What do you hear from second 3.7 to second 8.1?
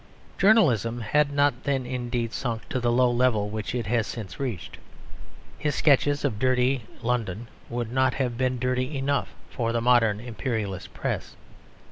it has since reached. His sketches of dirty London would